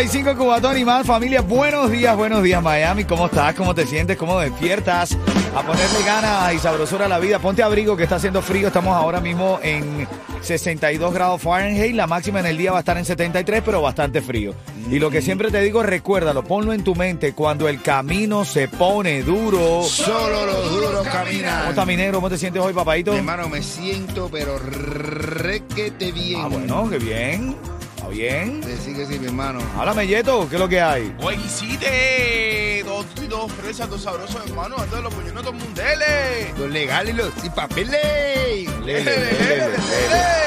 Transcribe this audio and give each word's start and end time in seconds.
Au. 0.00 0.06
Dale, 0.06 0.12
ritmo 0.12 0.30
95 0.30 0.36
Cubatón 0.36 0.78
y 0.78 0.84
más 0.84 1.06
familia. 1.06 1.42
Buenos 1.42 1.90
días, 1.90 2.16
buenos 2.16 2.42
días 2.42 2.62
Miami. 2.62 3.04
¿Cómo 3.04 3.26
estás? 3.26 3.54
¿Cómo 3.54 3.74
te 3.74 3.86
sientes? 3.86 4.16
¿Cómo 4.16 4.40
despiertas? 4.40 5.16
A 5.54 5.62
ponerle 5.62 6.02
ganas 6.04 6.54
y 6.54 6.58
sabrosura 6.58 7.04
a 7.04 7.08
la 7.08 7.18
vida. 7.18 7.38
Ponte 7.38 7.62
abrigo 7.62 7.96
que 7.96 8.04
está 8.04 8.16
haciendo 8.16 8.40
frío. 8.40 8.68
Estamos 8.68 8.96
ahora 8.96 9.20
mismo 9.20 9.58
en 9.62 10.08
62 10.40 11.12
grados 11.12 11.42
Fahrenheit. 11.42 11.94
La 11.94 12.06
máxima 12.06 12.40
en 12.40 12.46
el 12.46 12.56
día 12.56 12.72
va 12.72 12.78
a 12.78 12.80
estar 12.80 12.96
en 12.96 13.04
73, 13.04 13.62
pero 13.64 13.82
bastante 13.82 14.22
frío. 14.22 14.54
Y 14.90 14.98
lo 14.98 15.10
que 15.10 15.20
siempre 15.20 15.50
te 15.50 15.60
digo, 15.60 15.82
recuérdalo, 15.82 16.44
ponlo 16.44 16.72
en 16.72 16.82
tu 16.82 16.94
mente. 16.94 17.34
Cuando 17.34 17.68
el 17.68 17.82
camino 17.82 18.44
se 18.44 18.68
pone 18.68 19.22
duro. 19.22 19.82
Solo 19.82 20.46
los 20.46 20.70
duros 20.70 21.06
caminan. 21.08 21.58
¿Cómo 21.58 21.70
está 21.70 21.86
mi 21.86 21.96
negro? 21.96 22.18
¿Cómo 22.18 22.30
te 22.30 22.38
sientes 22.38 22.62
hoy, 22.62 22.72
papadito? 22.72 23.14
Hermano, 23.14 23.48
me 23.48 23.62
siento, 23.62 24.28
pero 24.32 24.58
requete 24.58 26.12
bien. 26.12 26.40
Ah, 26.40 26.48
bueno, 26.48 26.88
qué 26.88 26.98
bien. 26.98 27.56
Bien. 28.10 28.60
Sí, 28.84 28.94
que 28.94 29.06
sí, 29.06 29.18
mi 29.18 29.26
hermano. 29.26 29.60
Háblame, 29.76 30.06
Yeto, 30.06 30.48
¿qué 30.48 30.56
es 30.56 30.60
lo 30.60 30.68
que 30.68 30.80
hay? 30.80 31.14
Oye, 31.22 31.38
sí, 31.48 31.76
de 31.76 32.82
dos 32.84 33.06
y 33.22 33.26
dos 33.26 33.50
fresas, 33.52 33.88
dos 33.88 34.02
sabrosos, 34.02 34.44
hermano. 34.46 34.76
Antes 34.78 34.96
de 34.96 35.02
los 35.02 35.14
puñones, 35.14 35.44
mundo, 35.44 35.82
dele. 35.82 36.52
Los 36.58 36.70
legales, 36.70 37.14
los 37.14 37.32
sin 37.40 37.52
papeles. 37.52 38.68
Lele, 38.84 39.04
lele, 39.04 39.68
lele. 39.68 40.40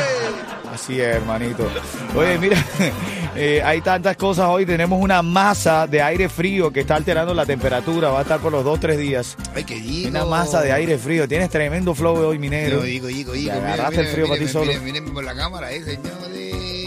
Así 0.73 0.99
es, 0.99 1.15
hermanito. 1.15 1.69
Oye, 2.15 2.37
mira, 2.39 2.57
eh, 3.35 3.61
hay 3.63 3.81
tantas 3.81 4.17
cosas 4.17 4.47
hoy. 4.49 4.65
Tenemos 4.65 4.99
una 4.99 5.21
masa 5.21 5.85
de 5.85 6.01
aire 6.01 6.29
frío 6.29 6.73
que 6.73 6.79
está 6.79 6.95
alterando 6.95 7.33
la 7.35 7.45
temperatura. 7.45 8.09
Va 8.09 8.19
a 8.19 8.21
estar 8.23 8.39
por 8.39 8.51
los 8.51 8.63
dos, 8.63 8.79
tres 8.79 8.97
días. 8.97 9.37
Ay, 9.55 9.65
qué 9.65 9.75
digo. 9.75 10.09
Una 10.09 10.25
masa 10.25 10.61
de 10.61 10.71
aire 10.71 10.97
frío. 10.97 11.27
Tienes 11.27 11.51
tremendo 11.51 11.93
flow 11.93 12.17
hoy, 12.27 12.39
minero. 12.39 12.81
digo, 12.81 13.05
digo, 13.05 13.33
digo. 13.33 13.51
Te 13.51 13.59
agarraste 13.59 13.97
mira, 13.97 14.01
el 14.01 14.07
frío 14.13 14.25
mira, 14.25 14.27
para 14.27 14.39
ti 14.39 14.45
mira, 14.45 14.51
solo. 14.51 14.65
Miren, 14.65 14.83
miren 14.83 15.13
por 15.13 15.23
la 15.23 15.35
cámara, 15.35 15.71
eh, 15.71 15.83
señores. 15.83 16.82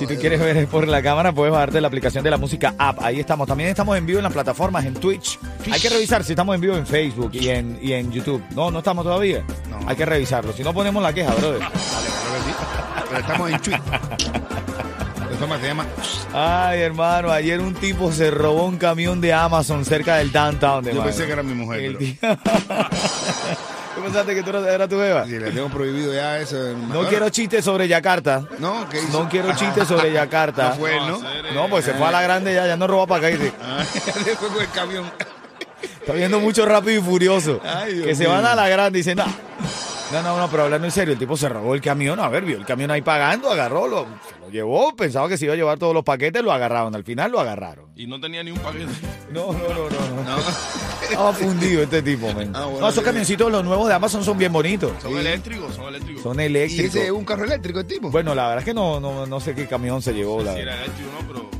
Si 0.00 0.06
tú 0.06 0.14
quieres 0.18 0.40
ver 0.40 0.66
por 0.66 0.88
la 0.88 1.02
cámara, 1.02 1.30
puedes 1.30 1.52
bajarte 1.52 1.78
la 1.78 1.88
aplicación 1.88 2.24
de 2.24 2.30
la 2.30 2.38
música 2.38 2.74
app. 2.78 3.00
Ahí 3.02 3.20
estamos. 3.20 3.46
También 3.46 3.68
estamos 3.68 3.98
en 3.98 4.06
vivo 4.06 4.18
en 4.18 4.22
las 4.22 4.32
plataformas, 4.32 4.86
en 4.86 4.94
Twitch. 4.94 5.38
Hay 5.70 5.78
que 5.78 5.90
revisar 5.90 6.24
si 6.24 6.32
estamos 6.32 6.54
en 6.54 6.62
vivo 6.62 6.74
en 6.74 6.86
Facebook 6.86 7.32
y 7.34 7.50
en, 7.50 7.78
y 7.82 7.92
en 7.92 8.10
YouTube. 8.10 8.42
No, 8.54 8.70
no 8.70 8.78
estamos 8.78 9.04
todavía. 9.04 9.44
No. 9.68 9.86
Hay 9.86 9.96
que 9.96 10.06
revisarlo. 10.06 10.54
Si 10.54 10.64
no, 10.64 10.72
ponemos 10.72 11.02
la 11.02 11.12
queja, 11.12 11.34
brother. 11.34 11.58
Claro 11.58 11.74
sí. 11.74 12.52
Pero 13.10 13.20
estamos 13.20 13.50
en. 13.50 13.54
Eso 15.34 15.58
se 15.60 15.66
llama. 15.66 15.86
Ay, 16.32 16.80
hermano, 16.80 17.30
ayer 17.30 17.60
un 17.60 17.74
tipo 17.74 18.10
se 18.10 18.30
robó 18.30 18.64
un 18.64 18.78
camión 18.78 19.20
de 19.20 19.34
Amazon 19.34 19.84
cerca 19.84 20.16
del 20.16 20.32
downtown 20.32 20.82
de 20.82 20.94
Yo 20.94 21.04
pensé 21.04 21.26
que 21.26 21.32
era 21.32 21.42
mi 21.42 21.52
mujer. 21.52 21.80
El 21.80 22.16
pero- 22.18 22.38
¿Tú 24.00 24.04
pensaste 24.04 24.34
que 24.34 24.42
tú 24.42 24.48
eras, 24.48 24.66
era 24.66 24.88
tu 24.88 24.96
beba? 24.96 25.26
Sí, 25.26 25.38
le 25.38 25.50
tengo 25.50 25.68
prohibido 25.68 26.14
ya 26.14 26.38
eso. 26.38 26.56
No 26.74 27.06
quiero 27.06 27.28
chistes 27.28 27.62
sobre 27.62 27.86
Yakarta. 27.86 28.42
No, 28.58 28.88
¿qué 28.88 28.98
hizo? 29.02 29.22
No 29.22 29.28
quiero 29.28 29.54
chistes 29.54 29.86
sobre 29.86 30.10
Yakarta. 30.10 30.68
No 30.70 30.74
fue 30.76 30.96
él, 30.96 31.06
¿no? 31.06 31.20
No, 31.54 31.68
pues 31.68 31.84
se 31.84 31.92
fue 31.92 32.06
a 32.06 32.10
la 32.10 32.22
grande 32.22 32.54
ya, 32.54 32.66
ya 32.66 32.78
no 32.78 32.86
roba 32.86 33.06
para 33.06 33.26
acá. 33.28 33.36
dice. 33.36 33.52
Ah, 33.62 33.84
Después 34.24 34.52
con 34.52 34.62
el 34.62 34.70
camión. 34.70 35.10
Está 35.82 36.14
viendo 36.14 36.40
mucho 36.40 36.64
rápido 36.64 36.98
y 36.98 37.02
furioso. 37.04 37.60
Ay, 37.62 37.92
Dios 37.94 38.06
que 38.06 38.14
se 38.14 38.22
mío. 38.24 38.32
van 38.32 38.46
a 38.46 38.54
la 38.54 38.68
grande 38.70 38.98
y 38.98 39.02
dicen, 39.02 39.18
no. 39.18 39.24
No, 40.12 40.22
no, 40.22 40.36
no, 40.38 40.50
pero 40.50 40.64
hablando 40.64 40.86
en 40.86 40.90
serio, 40.90 41.12
el 41.12 41.18
tipo 41.18 41.36
se 41.36 41.48
robó 41.48 41.74
el 41.74 41.80
camión. 41.80 42.18
A 42.18 42.28
ver, 42.28 42.44
vio 42.44 42.56
el 42.56 42.64
camión 42.66 42.90
ahí 42.90 43.00
pagando, 43.00 43.48
agarró, 43.50 43.86
lo, 43.86 44.04
se 44.28 44.40
lo 44.40 44.50
llevó, 44.50 44.94
pensaba 44.96 45.28
que 45.28 45.36
se 45.38 45.44
iba 45.44 45.54
a 45.54 45.56
llevar 45.56 45.78
todos 45.78 45.94
los 45.94 46.02
paquetes, 46.02 46.42
lo 46.42 46.50
agarraron. 46.52 46.94
Al 46.96 47.04
final 47.04 47.30
lo 47.30 47.38
agarraron. 47.38 47.86
Y 47.94 48.06
no 48.08 48.20
tenía 48.20 48.42
ni 48.42 48.50
un 48.50 48.58
paquete. 48.58 48.86
No, 49.30 49.52
no, 49.52 49.58
no, 49.60 49.88
no. 49.88 50.24
no. 50.24 50.36
No. 50.36 50.38
Estaba 51.02 51.32
fundido 51.32 51.84
este 51.84 52.02
tipo, 52.02 52.32
men. 52.34 52.50
Ah, 52.52 52.64
bueno, 52.64 52.80
no, 52.80 52.88
esos 52.88 53.04
camioncitos, 53.04 53.50
los 53.52 53.64
nuevos 53.64 53.86
de 53.86 53.94
Amazon 53.94 54.24
son 54.24 54.36
bien 54.36 54.52
bonitos. 54.52 54.90
Son 55.00 55.16
eléctricos, 55.16 55.72
son 55.76 55.86
eléctricos. 55.86 56.22
Son 56.24 56.40
Y 56.40 56.44
eléctricos. 56.44 56.86
ese 56.96 57.04
es 57.04 57.10
un 57.12 57.24
carro 57.24 57.44
eléctrico, 57.44 57.78
el 57.78 57.86
tipo. 57.86 58.10
Bueno, 58.10 58.34
la 58.34 58.42
verdad 58.48 58.58
es 58.58 58.64
que 58.64 58.74
no, 58.74 58.98
no, 58.98 59.26
no 59.26 59.38
sé 59.40 59.54
qué 59.54 59.68
camión 59.68 60.02
se 60.02 60.12
llevó. 60.14 60.42
La 60.42 60.52
Si 60.54 60.58
verdad. 60.58 60.74
era 60.74 60.84
eléctrico, 60.84 61.10
no, 61.20 61.28
pero. 61.28 61.50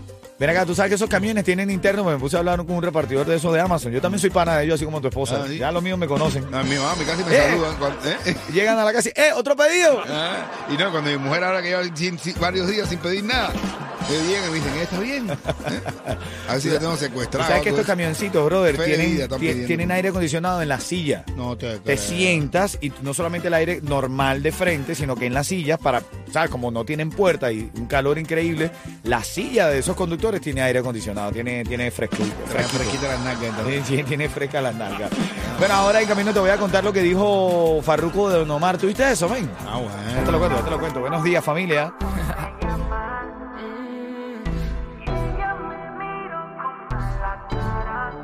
Ven 0.41 0.49
acá, 0.49 0.65
tú 0.65 0.75
sabes 0.75 0.89
que 0.89 0.95
esos 0.95 1.09
camiones 1.11 1.45
tienen 1.45 1.71
interno. 1.71 2.03
Me 2.03 2.17
puse 2.17 2.35
a 2.35 2.39
hablar 2.39 2.57
con 2.65 2.71
un 2.75 2.83
repartidor 2.83 3.27
de 3.27 3.37
esos 3.37 3.53
de 3.53 3.61
Amazon. 3.61 3.93
Yo 3.93 4.01
también 4.01 4.19
soy 4.21 4.31
pana 4.31 4.57
de 4.57 4.65
ellos, 4.65 4.77
así 4.77 4.87
como 4.87 4.99
tu 4.99 5.09
esposa. 5.09 5.43
Ah, 5.43 5.47
¿sí? 5.47 5.59
Ya 5.59 5.71
los 5.71 5.83
míos 5.83 5.99
me 5.99 6.07
conocen. 6.07 6.47
A 6.55 6.63
mi 6.63 6.77
mamá, 6.77 6.95
casi 7.07 7.23
me 7.25 7.37
Eh. 7.37 7.43
saludan. 7.51 7.77
cuando- 7.77 7.99
¿eh? 8.09 8.17
Llegan 8.55 8.79
a 8.79 8.85
la 8.85 8.93
casa 8.95 9.11
y, 9.11 9.21
¡eh, 9.21 9.33
otro 9.37 9.55
pedido! 9.55 10.03
Ah, 10.09 10.47
y 10.73 10.79
no, 10.79 10.91
cuando 10.91 11.11
mi 11.11 11.19
mujer 11.19 11.45
ahora 11.45 11.61
que 11.61 11.69
lleva 11.69 11.83
varios 12.41 12.69
días 12.69 12.89
sin 12.89 12.99
pedir 13.01 13.23
nada, 13.23 13.53
me 14.11 14.25
llegan 14.29 14.51
y 14.51 14.55
dicen, 14.55 14.73
"Eh, 14.77 14.83
¿está 14.83 14.99
bien? 15.01 15.31
¿Eh? 15.31 15.37
A 16.49 16.53
ver 16.53 16.61
si 16.63 16.69
lo 16.71 16.79
tengo 16.79 16.97
secuestrado. 16.99 17.47
¿Sabes 17.49 17.63
que 17.63 17.69
estos 17.71 17.87
camioncitos, 17.87 18.45
brother, 18.45 18.77
tienen, 18.77 19.11
vida 19.13 19.25
están 19.25 19.39
ti- 19.41 19.47
pidiendo. 19.47 19.67
tienen 19.67 19.91
aire 19.93 20.09
acondicionado 20.09 20.63
en 20.63 20.69
la 20.69 20.81
silla? 20.81 21.25
No 21.37 21.57
te 21.57 21.79
Te 21.79 21.83
creo. 21.83 21.97
sientas 21.99 22.79
y 22.81 22.93
no 23.03 23.15
solamente 23.15 23.49
el 23.49 23.55
aire 23.55 23.81
normal 23.83 24.43
de 24.43 24.53
frente, 24.53 24.95
sino 24.95 25.17
que 25.17 25.27
en 25.27 25.35
las 25.35 25.47
sillas, 25.47 25.79
para, 25.79 26.03
¿sabes? 26.33 26.51
Como 26.51 26.71
no 26.71 26.85
tienen 26.85 27.11
puerta 27.11 27.51
y 27.53 27.71
un 27.77 27.87
calor 27.87 28.19
increíble, 28.19 28.71
la 29.05 29.23
silla 29.25 29.69
de 29.69 29.79
esos 29.79 29.97
conductores 29.97 30.41
tiene 30.41 30.63
aire 30.63 30.81
acondicionado, 30.81 31.33
tiene, 31.33 31.65
tiene 31.65 31.91
fresquito. 31.91 32.25
Fresquita 32.47 33.09
las 33.09 33.21
nalgas, 33.21 33.45
entonces. 33.45 33.83
Sí, 33.87 34.03
tiene 34.05 34.29
fresca 34.29 34.61
las 34.61 34.75
nalgas. 34.75 35.11
Bueno, 35.59 35.75
ahora 35.75 36.01
en 36.01 36.09
camino 36.09 36.33
te 36.33 36.41
voy 36.41 36.51
a 36.51 36.57
contar 36.57 36.83
lo 36.85 36.93
que 36.93 37.03
dijo 37.03 37.81
Farruko 37.83 38.31
de 38.31 38.39
Don 38.39 38.51
Omar. 38.51 38.79
¿Tuviste 38.79 39.11
eso, 39.11 39.29
men? 39.29 39.51
Ah, 39.67 39.81
Ya 40.17 40.25
te 40.25 40.33
lo 40.33 40.39
bueno. 40.39 40.55
cuento, 40.55 40.57
ya 40.59 40.65
te 40.65 40.71
lo 40.71 40.79
cuento. 40.81 41.01
Buenos 41.01 41.23
días, 41.25 41.45
familia. 41.45 41.93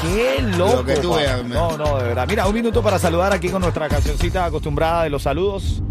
¡Qué 0.02 0.42
loco! 0.42 0.84
que 0.86 0.96
tú 0.98 1.12
pa. 1.12 1.18
veas, 1.18 1.40
man. 1.44 1.54
no, 1.54 1.78
no, 1.78 1.98
de 1.98 2.04
verdad. 2.10 2.28
Mira, 2.28 2.46
un 2.48 2.54
minuto 2.54 2.84
para 2.84 3.00
saludar 3.00 3.34
aquí 3.34 3.50
con 3.50 3.62
nuestra 3.62 3.88
cancioncita 3.90 4.46
acostumbrada 4.46 5.04
de 5.04 5.10
los 5.10 5.24
saludos. 5.24 5.82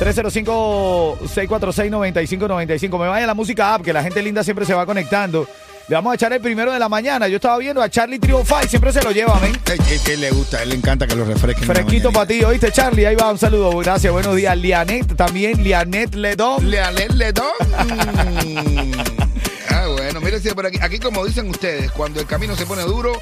305-646-9595. 0.00 2.98
Me 2.98 3.08
vaya 3.08 3.26
la 3.26 3.34
música 3.34 3.74
app, 3.74 3.82
que 3.82 3.92
la 3.92 4.02
gente 4.02 4.22
linda 4.22 4.42
siempre 4.44 4.64
se 4.66 4.74
va 4.74 4.84
conectando. 4.86 5.46
Le 5.86 5.96
vamos 5.96 6.12
a 6.12 6.14
echar 6.14 6.32
el 6.32 6.40
primero 6.40 6.72
de 6.72 6.78
la 6.78 6.88
mañana. 6.88 7.28
Yo 7.28 7.36
estaba 7.36 7.58
viendo 7.58 7.82
a 7.82 7.90
Charlie 7.90 8.18
Five, 8.18 8.68
siempre 8.68 8.90
se 8.90 9.02
lo 9.02 9.10
lleva, 9.10 9.38
men. 9.40 9.52
Es 9.90 10.00
que 10.00 10.16
le 10.16 10.30
gusta, 10.30 10.62
él 10.62 10.70
le 10.70 10.76
encanta 10.76 11.06
que 11.06 11.14
lo 11.14 11.26
refresquen. 11.26 11.64
Fresquito 11.66 12.10
para 12.10 12.26
ti, 12.26 12.42
¿oíste, 12.42 12.72
Charlie? 12.72 13.04
Ahí 13.04 13.16
va, 13.16 13.30
un 13.30 13.38
saludo. 13.38 13.70
Gracias, 13.78 14.10
buenos 14.10 14.34
días. 14.34 14.56
Lianet 14.56 15.14
también, 15.14 15.62
Lianet 15.62 16.14
Ledón. 16.14 16.70
Le 16.70 16.80
ale- 16.80 17.08
le 17.10 17.32
don. 17.32 17.44
Mm. 18.46 18.92
Ah, 19.68 19.86
bueno, 19.88 20.20
mire, 20.22 20.40
por 20.54 20.66
aquí, 20.66 20.78
aquí 20.80 20.98
como 20.98 21.24
dicen 21.26 21.50
ustedes, 21.50 21.90
cuando 21.92 22.18
el 22.20 22.26
camino 22.26 22.56
se 22.56 22.64
pone 22.64 22.82
duro, 22.82 23.20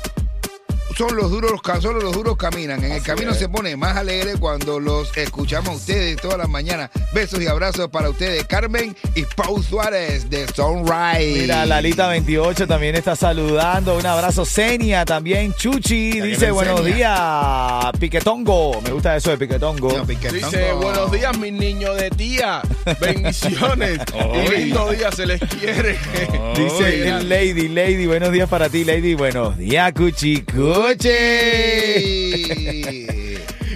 son 0.97 1.17
los 1.17 1.31
duros, 1.31 1.51
los 1.51 1.83
solo 1.83 2.01
los 2.01 2.13
duros 2.13 2.37
caminan. 2.37 2.83
En 2.85 2.93
el 2.93 3.03
camino 3.03 3.35
se 3.35 3.49
pone 3.49 3.77
más 3.77 3.97
alegre 3.97 4.35
cuando 4.39 4.81
los 4.81 5.17
escuchamos 5.17 5.69
a 5.69 5.77
ustedes 5.77 6.17
todas 6.17 6.39
las 6.39 6.49
mañanas. 6.49 6.91
Besos 7.13 7.41
y 7.41 7.47
abrazos 7.47 7.89
para 7.89 8.11
ustedes, 8.11 8.45
Carmen 8.45 8.97
y 9.15 9.23
Pau 9.23 9.63
Suárez 9.63 10.29
de 10.29 10.47
Sunrise. 10.49 11.41
Mira, 11.41 11.67
Lalita 11.67 12.09
28 12.09 12.67
también 12.67 12.95
está 12.95 13.17
saludando. 13.17 13.97
Un 13.97 14.07
abrazo. 14.07 14.45
Senia 14.45 15.05
también. 15.05 15.53
Chuchi 15.55 16.19
Ya 16.19 16.25
dice 16.25 16.51
buenos 16.51 16.85
días. 16.85 17.93
Piquetongo. 17.99 18.81
Me 18.83 18.91
gusta 18.91 19.17
eso 19.17 19.31
de 19.31 19.39
Piquetongo. 19.39 19.99
No, 19.99 20.05
Dice, 20.05 20.73
buenos 20.73 21.11
días, 21.11 21.37
mis 21.39 21.53
niños 21.53 21.97
de 21.97 22.11
tía. 22.11 22.63
Bendiciones. 23.01 23.99
Y 24.33 24.57
lindo 24.57 24.91
día 24.91 25.11
se 25.13 25.27
les 25.27 25.41
quiere. 25.41 25.99
Dice 26.57 27.23
Lady, 27.23 27.69
Lady, 27.69 28.07
buenos 28.07 28.33
días 28.33 28.49
para 28.49 28.69
ti, 28.69 28.85
Lady. 28.85 29.15
Buenos 29.15 29.59
días, 29.59 29.93
Cuchi 29.93 30.43
Cuchi. 30.83 31.09
Ey. 31.09 33.07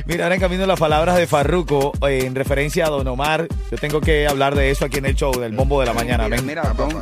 Mira, 0.06 0.24
ahora 0.24 0.34
en 0.34 0.40
camino 0.40 0.66
las 0.66 0.78
palabras 0.78 1.16
de 1.16 1.28
Farruco 1.28 1.92
eh, 2.08 2.24
en 2.24 2.34
referencia 2.34 2.86
a 2.86 2.90
Don 2.90 3.06
Omar. 3.06 3.46
Yo 3.70 3.78
tengo 3.78 4.00
que 4.00 4.26
hablar 4.26 4.56
de 4.56 4.70
eso 4.70 4.84
aquí 4.84 4.98
en 4.98 5.06
el 5.06 5.14
show 5.14 5.32
del 5.38 5.54
bombo 5.54 5.78
de 5.80 5.86
la 5.86 5.92
mañana. 5.92 6.24
Mira, 6.24 6.36
Ven. 6.36 6.46
mira, 6.46 6.62
Don, 6.76 7.00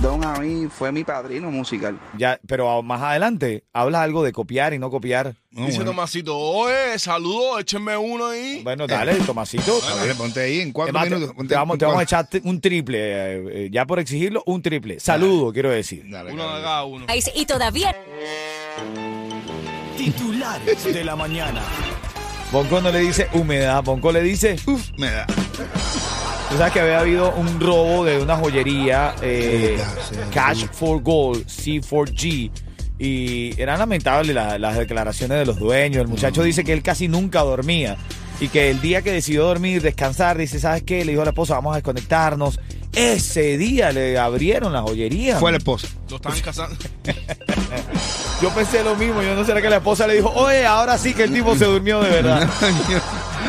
Don 0.00 0.24
a 0.24 0.34
mí 0.38 0.68
fue 0.68 0.92
mi 0.92 1.02
padrino 1.02 1.50
musical. 1.50 1.98
Ya, 2.16 2.38
pero 2.46 2.80
más 2.82 3.02
adelante 3.02 3.64
habla 3.72 4.02
algo 4.02 4.22
de 4.22 4.32
copiar 4.32 4.72
y 4.72 4.78
no 4.78 4.88
copiar. 4.88 5.34
Dice 5.50 5.78
bueno. 5.78 5.92
Tomasito, 5.92 6.38
oye, 6.38 6.98
saludos, 6.98 7.60
échenme 7.60 7.96
uno 7.96 8.26
ahí. 8.28 8.60
Bueno, 8.62 8.86
dale, 8.86 9.14
Tomasito. 9.16 9.80
Dale, 9.80 10.14
ponte 10.14 10.40
ahí 10.40 10.60
en 10.60 10.72
cuatro 10.72 11.00
minutos. 11.00 11.32
ponte 11.34 11.48
te 11.48 11.54
vamos, 11.56 11.78
te 11.78 11.84
vamos 11.84 12.00
a 12.00 12.04
echar 12.04 12.28
un 12.44 12.60
triple, 12.60 12.98
eh, 13.00 13.44
eh, 13.50 13.68
ya 13.72 13.84
por 13.84 13.98
exigirlo, 13.98 14.44
un 14.46 14.62
triple. 14.62 15.00
Saludo, 15.00 15.52
quiero 15.52 15.70
decir. 15.70 16.04
Dale, 16.08 16.32
uno 16.32 16.56
de 16.56 16.62
cada 16.62 16.84
uno. 16.84 17.06
Y 17.34 17.46
todavía 17.46 17.94
Titulares 19.96 20.84
de 20.84 21.04
la 21.04 21.16
mañana. 21.16 21.60
Bonco 22.52 22.80
no 22.80 22.90
le 22.90 23.00
dice 23.00 23.28
humedad, 23.32 23.82
Bonco 23.82 24.12
le 24.12 24.22
dice... 24.22 24.56
Uf, 24.66 24.90
me 24.98 25.10
da. 25.10 25.26
Tú 25.26 26.56
sabes 26.58 26.72
que 26.72 26.80
había 26.80 27.00
habido 27.00 27.32
un 27.34 27.58
robo 27.60 28.04
de 28.04 28.20
una 28.20 28.36
joyería, 28.36 29.14
eh, 29.22 29.78
Cash 30.32 30.60
sí. 30.62 30.68
for 30.72 31.02
Gold, 31.02 31.46
C4G. 31.46 32.50
Y 32.98 33.60
eran 33.60 33.78
lamentables 33.80 34.34
la- 34.34 34.58
las 34.58 34.76
declaraciones 34.76 35.38
de 35.38 35.46
los 35.46 35.58
dueños. 35.58 36.02
El 36.02 36.08
muchacho 36.08 36.42
dice 36.44 36.62
que 36.62 36.72
él 36.72 36.82
casi 36.82 37.08
nunca 37.08 37.40
dormía. 37.40 37.96
Y 38.40 38.48
que 38.48 38.70
el 38.70 38.80
día 38.80 39.02
que 39.02 39.10
decidió 39.12 39.44
dormir, 39.46 39.80
descansar, 39.82 40.36
dice, 40.38 40.60
¿sabes 40.60 40.82
qué? 40.82 41.04
Le 41.04 41.12
dijo 41.12 41.22
a 41.22 41.24
la 41.24 41.30
esposa, 41.30 41.54
vamos 41.54 41.72
a 41.72 41.76
desconectarnos. 41.76 42.60
Ese 42.94 43.58
día 43.58 43.90
le 43.90 44.16
abrieron 44.18 44.72
la 44.72 44.82
joyería. 44.82 45.38
Fue 45.40 45.50
la 45.50 45.58
esposa. 45.58 45.88
Lo 46.08 46.16
estaban 46.16 46.40
casando. 46.44 46.76
Yo 48.44 48.50
pensé 48.54 48.84
lo 48.84 48.94
mismo. 48.94 49.22
Yo 49.22 49.34
no 49.34 49.42
sé 49.42 49.54
que 49.54 49.70
la 49.70 49.76
esposa 49.76 50.06
le 50.06 50.16
dijo, 50.16 50.28
oye, 50.34 50.66
ahora 50.66 50.98
sí 50.98 51.14
que 51.14 51.22
el 51.22 51.32
tipo 51.32 51.56
se 51.56 51.64
durmió 51.64 52.02
de 52.02 52.10
verdad. 52.10 52.46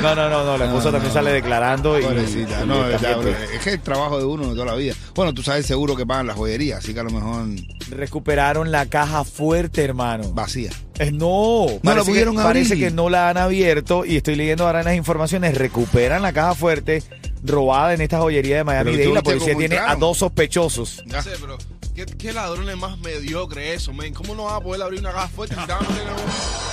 No, 0.01 0.13
no, 0.13 0.29
no, 0.29 0.43
no. 0.43 0.57
La 0.57 0.65
esposa 0.65 0.87
No, 0.87 0.91
también 0.91 1.07
no. 1.07 1.13
sale 1.13 1.31
declarando. 1.31 1.97
Y, 1.97 2.03
Pobrecita, 2.03 2.63
y- 2.63 2.67
no, 2.67 2.89
y 2.91 2.93
es, 2.93 3.01
la- 3.01 3.17
que 3.63 3.69
el 3.71 3.79
trabajo 3.81 4.17
de 4.19 4.25
uno 4.25 4.49
de 4.49 4.53
toda 4.53 4.65
la 4.65 4.75
vida. 4.75 4.93
Bueno, 5.15 5.33
tú 5.33 5.41
sabes 5.41 5.65
seguro 5.65 5.95
que 5.95 6.05
pagan 6.05 6.27
la 6.27 6.33
joyería, 6.33 6.77
así 6.77 6.93
que 6.93 6.99
a 6.99 7.03
lo 7.03 7.11
mejor 7.11 7.45
recuperaron 7.91 8.71
la 8.71 8.87
caja 8.87 9.23
fuerte, 9.23 9.83
hermano. 9.85 10.31
vacía. 10.33 10.71
Eh, 10.99 11.11
no, 11.13 11.65
la 11.69 11.79
parece, 11.93 12.09
pudieron 12.11 12.35
que, 12.35 12.43
parece 12.43 12.73
abrir. 12.73 12.89
que 12.89 12.93
no 12.93 13.09
la 13.09 13.29
han 13.29 13.37
abierto 13.37 14.03
y 14.05 14.17
estoy 14.17 14.35
leyendo 14.35 14.65
ahora 14.67 14.79
en 14.79 14.85
las 14.85 14.95
informaciones, 14.95 15.57
recuperan 15.57 16.21
la 16.21 16.33
caja 16.33 16.55
fuerte 16.55 17.01
robada 17.43 17.93
en 17.93 18.01
esta 18.01 18.19
joyería 18.19 18.57
de 18.57 18.63
Miami 18.65 18.91
Dade. 18.97 19.13
La 19.13 19.21
policía 19.23 19.55
tiene 19.55 19.77
a 19.77 19.95
dos 19.95 20.17
sospechosos. 20.17 21.03
No 21.05 21.21
sé, 21.21 21.31
pero 21.39 21.57
¿qué, 21.95 22.05
qué 22.05 22.33
ladrón 22.33 22.69
es 22.69 22.77
más 22.77 22.97
mediocre 22.99 23.73
eso, 23.73 23.91
men? 23.93 24.13
¿Cómo 24.13 24.35
no 24.35 24.43
vas 24.45 24.53
a 24.55 24.59
poder 24.61 24.81
abrir 24.83 24.99
una 24.99 25.11
caja 25.13 25.27
fuerte? 25.29 25.55
Si 25.55 25.61
te 25.65 25.71
van 25.73 25.85
a 25.85 25.89
meter 25.89 26.07
en 26.07 26.13
un- 26.13 26.19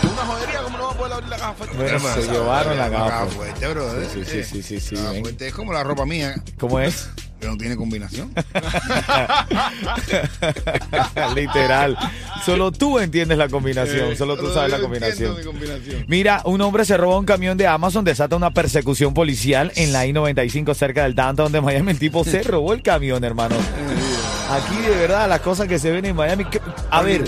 en 0.03 0.09
una 0.13 0.23
joyería, 0.27 0.63
¿cómo 0.63 0.79
no 0.79 0.85
vas 0.87 0.95
a 0.95 0.99
poder 0.99 1.13
abrir 1.15 1.29
la 1.31 1.37
caja 1.39 1.53
fuerte? 1.55 1.77
Bueno, 1.77 1.99
se 2.15 2.23
llevaron 2.33 2.77
la 2.79 2.91
caja 2.91 3.27
fuerte. 3.27 3.69
bro. 3.69 3.91
Sí, 4.13 4.25
sí, 4.25 4.43
sí, 4.45 4.63
sí, 4.63 4.81
sí, 4.81 4.95
La 4.97 5.13
fuerte 5.21 5.49
es 5.49 5.55
como 5.55 5.73
la 5.73 5.83
ropa 5.85 6.05
mía, 6.05 6.35
¿Cómo 6.59 6.81
es? 6.81 7.09
que 7.41 7.47
no 7.49 7.57
tiene 7.57 7.77
combinación. 7.77 8.33
Literal. 11.35 11.97
Solo 12.45 12.71
tú 12.73 12.99
entiendes 13.01 13.37
la 13.39 13.49
combinación, 13.49 14.17
solo 14.17 14.37
tú 14.37 14.53
sabes 14.53 14.71
la 14.71 14.79
yo 14.79 14.85
entiendo 14.85 14.89
combinación. 14.89 15.37
mi 15.39 15.45
combinación. 15.45 16.05
Mira, 16.09 16.43
un 16.45 16.61
hombre 16.61 16.85
se 16.85 16.97
roba 16.97 17.19
un 17.19 17.25
camión 17.25 17.57
de 17.59 17.67
Amazon, 17.67 18.05
desata 18.05 18.37
una 18.37 18.51
persecución 18.53 19.13
policial 19.15 19.73
en 19.77 19.93
la 19.93 20.07
I-95 20.07 20.73
cerca 20.75 21.03
del 21.05 21.15
downtown 21.17 21.51
de 21.53 21.61
Miami. 21.61 21.91
El 21.93 21.99
tipo 21.99 22.23
se 22.25 22.43
robó 22.45 22.73
el 22.75 22.83
camión, 22.83 23.25
hermano. 23.25 23.57
Aquí 24.55 24.77
de 24.83 24.91
verdad 24.97 25.29
las 25.29 25.41
cosas 25.41 25.69
que 25.69 25.79
se 25.79 25.91
ven 25.91 26.05
en 26.05 26.17
Miami. 26.17 26.45
a 26.91 27.03
ver. 27.03 27.25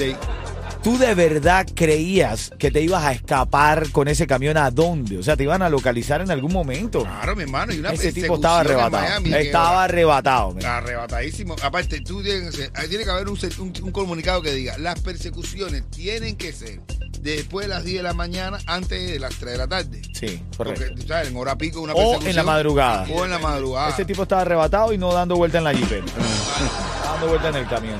¿tú 0.82 0.98
de 0.98 1.14
verdad 1.14 1.66
creías 1.74 2.50
que 2.58 2.70
te 2.70 2.82
ibas 2.82 3.02
a 3.04 3.12
escapar 3.12 3.90
con 3.90 4.06
ese 4.08 4.26
camión 4.26 4.58
a 4.58 4.70
dónde? 4.70 5.16
O 5.16 5.22
sea, 5.22 5.34
te 5.36 5.44
iban 5.44 5.62
a 5.62 5.70
localizar 5.70 6.20
en 6.20 6.30
algún 6.30 6.52
momento. 6.52 7.00
Claro, 7.04 7.34
mi 7.34 7.44
hermano. 7.44 7.72
Y 7.72 7.78
una 7.78 7.90
Ese 7.92 8.12
tipo 8.12 8.34
estaba 8.34 8.60
arrebatado. 8.60 9.02
Miami, 9.02 9.30
que- 9.30 9.40
Estaba 9.40 9.84
arrebatado. 9.84 10.52
man. 10.52 10.64
Arrebatadísimo. 10.66 11.56
Aparte, 11.62 12.00
tú 12.00 12.22
tienes, 12.22 12.54
tiene 12.88 13.04
que 13.04 13.10
haber 13.10 13.28
un, 13.28 13.38
ser- 13.38 13.58
un- 13.60 13.72
un 13.82 13.92
comunicado 13.92 14.42
que 14.42 14.52
diga, 14.52 14.76
las 14.76 15.00
persecuciones 15.00 15.88
tienen 15.90 16.36
que 16.36 16.52
ser 16.52 16.80
después 17.24 17.66
de 17.66 17.74
las 17.74 17.84
10 17.84 17.96
de 17.98 18.02
la 18.02 18.12
mañana, 18.12 18.58
antes 18.66 19.10
de 19.10 19.18
las 19.18 19.34
3 19.36 19.52
de 19.52 19.58
la 19.58 19.66
tarde. 19.66 20.02
Sí, 20.12 20.42
Porque, 20.56 20.74
correcto. 20.74 21.00
tú 21.00 21.08
sabes, 21.08 21.28
en 21.28 21.36
hora 21.36 21.56
pico 21.56 21.80
una 21.80 21.94
O 21.94 22.20
en 22.22 22.36
la 22.36 22.42
madrugada. 22.42 23.06
O 23.10 23.24
en 23.24 23.30
la 23.30 23.38
madrugada. 23.38 23.88
Ese 23.88 24.04
tipo 24.04 24.22
estaba 24.24 24.42
arrebatado 24.42 24.92
y 24.92 24.98
no 24.98 25.12
dando 25.12 25.36
vuelta 25.36 25.58
en 25.58 25.64
la. 25.64 25.72
Estaba 25.72 27.12
dando 27.12 27.28
vuelta 27.28 27.48
en 27.48 27.56
el 27.56 27.66
camión. 27.66 27.98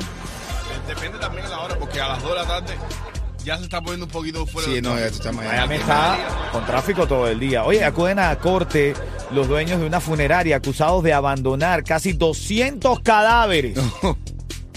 Depende 0.87 1.19
también 1.19 1.44
de 1.44 1.50
la 1.50 1.61
hora, 1.61 1.79
porque 1.79 2.00
a 2.00 2.09
las 2.09 2.23
2 2.23 2.31
de 2.31 2.37
la 2.37 2.47
tarde 2.47 2.75
ya 3.44 3.59
se 3.59 3.65
está 3.65 3.81
poniendo 3.81 4.06
un 4.06 4.12
poquito 4.12 4.47
fuera 4.47 4.69
Sí, 4.69 4.75
de 4.75 4.82
no, 4.82 4.97
ya 4.99 5.06
en 5.06 5.37
Miami. 5.37 5.49
Miami 5.56 5.75
está 5.76 6.19
con 6.53 6.65
tráfico 6.67 7.06
todo 7.06 7.26
el 7.29 7.38
día. 7.41 7.65
Oye, 7.65 7.85
acuden 7.85 8.19
a 8.19 8.37
corte 8.38 8.94
los 9.31 9.49
dueños 9.49 9.81
de 9.81 9.87
una 9.87 10.00
funeraria 10.00 10.56
acusados 10.56 11.03
de 11.03 11.12
abandonar 11.12 11.82
casi 11.85 12.12
200 12.12 13.00
cadáveres. 13.00 13.79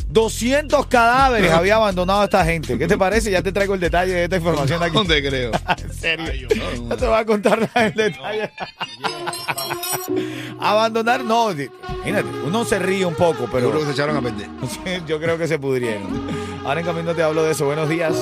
200 0.10 0.88
cadáveres 0.88 1.52
había 1.52 1.76
abandonado 1.76 2.24
esta 2.24 2.44
gente. 2.46 2.78
¿Qué 2.78 2.88
te 2.88 2.98
parece? 2.98 3.30
Ya 3.32 3.42
te 3.42 3.52
traigo 3.52 3.74
el 3.74 3.80
detalle 3.80 4.14
de 4.14 4.24
esta 4.24 4.38
información 4.38 4.82
aquí. 4.82 4.94
¿Dónde 4.94 5.28
creo? 5.28 5.52
En 5.78 5.94
serio. 5.94 6.48
Ay, 6.52 6.80
mío. 6.80 6.88
No 6.90 6.98
te 6.98 7.06
voy 7.06 7.18
a 7.18 7.26
contar 7.26 7.70
el 7.76 7.94
detalle. 7.94 8.52
Abandonar, 10.60 11.24
no. 11.24 11.52
Imagínate, 11.52 12.30
uno 12.46 12.66
se 12.66 12.80
ríe 12.80 13.06
un 13.06 13.16
poco, 13.16 13.48
Pero 13.52 13.68
pero 13.68 13.80
que 13.80 13.86
se 13.86 13.92
echaron 13.92 14.18
a 14.18 14.22
perder. 14.22 14.48
yo 15.08 15.20
creo 15.20 15.38
que 15.38 15.48
se 15.48 15.60
pudrieron. 15.60 16.08
Ahora 16.64 16.80
en 16.80 16.86
camino 16.86 17.14
te 17.14 17.24
hablo 17.24 17.44
de 17.44 17.52
eso. 17.52 17.66
Buenos 17.66 17.90
días. 17.90 18.16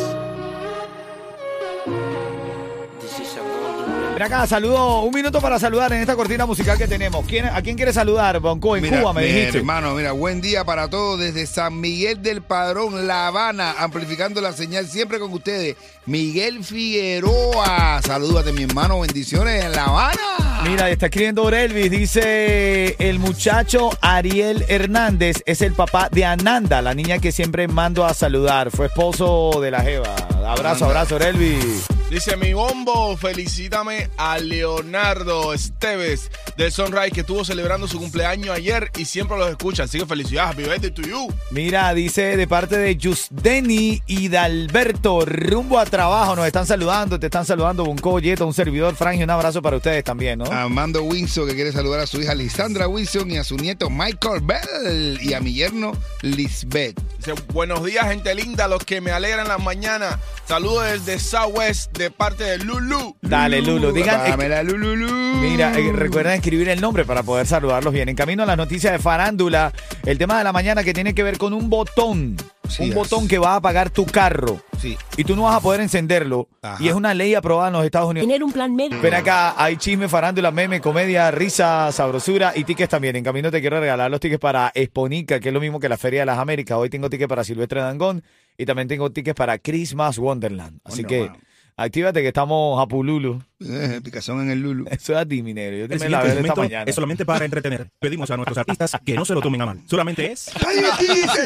Mira 4.15 4.27
acá, 4.27 4.47
saludo, 4.47 5.01
un 5.01 5.13
minuto 5.13 5.41
para 5.41 5.59
saludar 5.59 5.91
en 5.91 5.99
esta 5.99 6.15
cortina 6.15 6.45
musical 6.45 6.77
que 6.77 6.87
tenemos. 6.87 7.25
¿Quién, 7.27 7.47
¿A 7.47 7.61
quién 7.61 7.75
quieres 7.75 7.95
saludar, 7.95 8.39
Bonco? 8.39 8.77
En 8.77 8.83
Mira, 8.83 9.01
Cuba, 9.01 9.11
me 9.11 9.23
mi 9.23 9.27
dijiste. 9.27 9.57
hermano, 9.57 9.93
mira, 9.93 10.13
buen 10.13 10.39
día 10.39 10.63
para 10.63 10.89
todos 10.89 11.19
desde 11.19 11.45
San 11.45 11.81
Miguel 11.81 12.21
del 12.23 12.41
Padrón, 12.41 13.07
La 13.07 13.27
Habana, 13.27 13.75
amplificando 13.77 14.39
la 14.39 14.53
señal 14.53 14.87
siempre 14.87 15.19
con 15.19 15.33
ustedes. 15.33 15.75
Miguel 16.05 16.63
Figueroa, 16.63 17.99
salúdate 18.05 18.53
mi 18.53 18.63
hermano, 18.63 19.01
bendiciones 19.01 19.65
en 19.65 19.73
La 19.73 19.83
Habana. 19.83 20.61
Mira, 20.63 20.89
está 20.89 21.07
escribiendo 21.07 21.43
Orelvis, 21.43 21.91
dice 21.91 22.95
el 22.99 23.19
muchacho 23.19 23.89
Ariel 23.99 24.63
Hernández 24.69 25.43
es 25.45 25.61
el 25.61 25.73
papá 25.73 26.07
de 26.09 26.23
Ananda, 26.23 26.81
la 26.81 26.93
niña 26.93 27.19
que 27.19 27.33
siempre 27.33 27.67
mando 27.67 28.05
a 28.05 28.13
saludar. 28.13 28.71
Fue 28.71 28.85
esposo 28.85 29.59
de 29.61 29.71
la 29.71 29.81
Jeva. 29.81 30.15
Abrazo, 30.47 30.85
Ananda. 30.85 30.85
abrazo, 30.85 31.15
Orelvis. 31.15 31.85
Dice 32.15 32.37
mi 32.37 32.53
bombo, 32.53 33.17
felicítame 33.17 34.09
a 34.15 34.37
Leonardo 34.37 35.53
Esteves 35.53 36.31
del 36.55 36.71
Sunrise 36.71 37.11
que 37.11 37.19
estuvo 37.19 37.43
celebrando 37.43 37.89
su 37.89 37.99
cumpleaños 37.99 38.55
ayer 38.55 38.89
y 38.97 39.03
siempre 39.03 39.37
los 39.37 39.49
escucha. 39.49 39.83
Así 39.83 39.99
que 39.99 40.05
felicidades, 40.05 40.65
happy 40.69 40.91
to 40.91 41.01
you. 41.01 41.27
Mira, 41.51 41.93
dice 41.93 42.37
de 42.37 42.47
parte 42.47 42.77
de 42.77 42.97
Justeni 42.97 44.01
y 44.07 44.29
de 44.29 44.37
Alberto, 44.37 45.25
rumbo 45.25 45.77
a 45.77 45.85
trabajo, 45.85 46.37
nos 46.37 46.47
están 46.47 46.65
saludando, 46.65 47.19
te 47.19 47.25
están 47.25 47.45
saludando 47.45 47.83
Bunco 47.83 48.17
Yeto, 48.21 48.47
un 48.47 48.53
servidor, 48.53 48.95
Frank, 48.95 49.19
y 49.19 49.23
un 49.23 49.29
abrazo 49.31 49.61
para 49.61 49.75
ustedes 49.75 50.05
también, 50.05 50.39
¿no? 50.39 50.45
Armando 50.45 51.03
Wilson, 51.03 51.49
que 51.49 51.55
quiere 51.55 51.73
saludar 51.73 51.99
a 51.99 52.07
su 52.07 52.21
hija 52.21 52.33
Lisandra 52.33 52.87
Wilson 52.87 53.29
y 53.31 53.37
a 53.39 53.43
su 53.43 53.57
nieto 53.57 53.89
Michael 53.89 54.39
Bell 54.41 55.19
y 55.21 55.33
a 55.33 55.41
mi 55.41 55.53
yerno 55.53 55.91
Lisbeth. 56.21 56.97
Dice, 57.17 57.33
buenos 57.51 57.83
días, 57.83 58.07
gente 58.07 58.33
linda, 58.35 58.69
los 58.69 58.85
que 58.85 59.01
me 59.01 59.11
alegran 59.11 59.49
las 59.49 59.61
mañanas. 59.61 60.17
Saludos 60.47 60.85
desde 60.85 61.19
Southwest 61.19 61.91
de 61.97 62.04
parte 62.11 62.43
de 62.43 62.57
Lulu. 62.59 63.15
Dale, 63.21 63.61
Lulo, 63.61 63.91
digan... 63.91 64.29
Dámela, 64.29 64.63
Lululu. 64.63 65.07
Mira, 65.39 65.77
eh, 65.77 65.91
recuerden 65.93 66.33
escribir 66.33 66.69
el 66.69 66.81
nombre 66.81 67.05
para 67.05 67.23
poder 67.23 67.47
saludarlos 67.47 67.93
bien. 67.93 68.09
En 68.09 68.15
camino 68.15 68.43
a 68.43 68.45
las 68.45 68.57
noticias 68.57 68.93
de 68.93 68.99
farándula, 68.99 69.71
el 70.05 70.17
tema 70.17 70.37
de 70.37 70.43
la 70.43 70.53
mañana 70.53 70.83
que 70.83 70.93
tiene 70.93 71.13
que 71.13 71.23
ver 71.23 71.37
con 71.37 71.53
un 71.53 71.69
botón. 71.69 72.37
Sí, 72.67 72.83
un 72.83 72.89
es. 72.89 72.95
botón 72.95 73.27
que 73.27 73.37
va 73.37 73.53
a 73.53 73.55
apagar 73.57 73.89
tu 73.89 74.05
carro. 74.05 74.59
Sí. 74.79 74.97
Y 75.17 75.23
tú 75.23 75.35
no 75.35 75.43
vas 75.43 75.55
a 75.55 75.59
poder 75.59 75.81
encenderlo. 75.81 76.47
Ajá. 76.61 76.83
Y 76.83 76.87
es 76.87 76.95
una 76.95 77.13
ley 77.13 77.35
aprobada 77.35 77.67
en 77.67 77.73
los 77.73 77.85
Estados 77.85 78.09
Unidos. 78.09 78.27
Tener 78.27 78.43
un 78.43 78.51
plan 78.51 78.75
médico. 78.75 79.01
Ven 79.01 79.13
acá, 79.13 79.53
hay 79.57 79.77
chisme, 79.77 80.07
farándula, 80.09 80.51
meme, 80.51 80.81
comedia, 80.81 81.29
risa, 81.31 81.91
sabrosura 81.91 82.53
y 82.55 82.63
tickets 82.63 82.89
también. 82.89 83.15
En 83.15 83.23
camino 83.23 83.51
te 83.51 83.61
quiero 83.61 83.79
regalar 83.79 84.09
los 84.09 84.19
tickets 84.19 84.39
para 84.41 84.71
Exponica, 84.73 85.39
que 85.39 85.49
es 85.49 85.53
lo 85.53 85.61
mismo 85.61 85.79
que 85.79 85.89
la 85.89 85.97
Feria 85.97 86.21
de 86.21 86.25
las 86.25 86.39
Américas. 86.39 86.77
Hoy 86.77 86.89
tengo 86.89 87.09
tickets 87.09 87.29
para 87.29 87.43
Silvestre 87.43 87.81
Dangón 87.81 88.23
Y 88.57 88.65
también 88.65 88.87
tengo 88.87 89.11
tickets 89.11 89.35
para 89.35 89.59
Christmas 89.59 90.17
Wonderland. 90.17 90.79
Así 90.83 91.03
que. 91.03 91.29
Actívate 91.77 92.21
que 92.21 92.27
estamos 92.29 92.81
a 92.81 92.85
Pululu. 92.87 93.41
Eh, 93.59 94.01
picazón 94.03 94.41
en 94.41 94.49
el 94.51 94.59
Lulu. 94.61 94.85
Eso 94.91 95.13
es 95.13 95.19
a 95.19 95.25
ti, 95.25 95.41
mi 95.41 95.53
negro. 95.53 95.77
Yo 95.77 95.87
te 95.87 95.97
me 95.97 96.09
la 96.09 96.21
veo 96.23 96.39
esta 96.39 96.55
mañana. 96.55 96.83
es 96.87 96.93
solamente 96.95 97.25
para 97.25 97.45
entretener. 97.45 97.89
Pedimos 97.99 98.29
a 98.31 98.35
nuestros 98.37 98.57
artistas 98.57 98.91
que 99.05 99.13
no 99.13 99.23
se 99.25 99.33
lo 99.33 99.41
tomen 99.41 99.61
a 99.61 99.65
mal. 99.65 99.81
Solamente 99.89 100.31
es 100.31 100.49
¡Para 100.61 100.73
divertirse! 100.73 101.41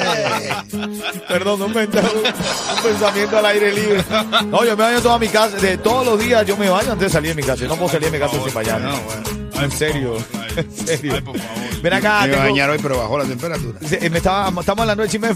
Perdón, 1.27 1.61
un, 1.61 1.73
pen- 1.73 1.89
un 1.93 2.83
pensamiento 2.83 3.37
al 3.37 3.45
aire 3.45 3.73
libre. 3.73 4.03
No, 4.47 4.63
yo 4.65 4.75
me 4.75 4.83
baño 4.83 5.01
toda 5.01 5.19
mi 5.19 5.27
casa. 5.27 5.57
De 5.57 5.77
todos 5.77 6.05
los 6.05 6.19
días 6.19 6.45
yo 6.45 6.57
me 6.57 6.69
baño 6.69 6.91
antes 6.93 7.07
de 7.07 7.13
salir 7.13 7.35
de 7.35 7.41
mi 7.41 7.47
casa. 7.47 7.61
Yo 7.63 7.67
no 7.69 7.75
puedo 7.75 7.89
salir 7.91 8.09
de 8.11 8.17
mi 8.19 8.23
casa 8.25 8.43
sin 8.43 8.53
bañarme. 8.53 8.87
No, 8.91 9.01
bueno. 9.01 9.23
En 9.61 9.71
serio. 9.71 10.17
Ay, 10.33 10.49
En 10.57 10.71
serio. 10.71 11.13
Ay, 11.15 11.21
por 11.21 11.37
favor. 11.37 11.81
Ven 11.81 11.93
acá. 11.93 12.25
Me 12.27 12.35
a 12.35 12.39
bañar 12.39 12.69
hoy, 12.69 12.79
pero 12.81 12.97
bajó 12.97 13.17
la 13.19 13.25
temperatura. 13.25 13.77
Eh, 13.91 14.09
me 14.09 14.17
estaba, 14.17 14.47
estamos 14.49 14.79
hablando 14.81 15.03
de 15.03 15.09
chisme 15.09 15.27
de 15.27 15.35